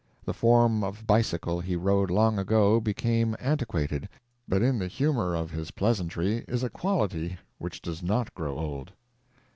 [0.25, 4.09] The form of bicycle he rode long ago became antiquated,
[4.47, 8.93] but in the humor of his pleasantry is a quality which does not grow old.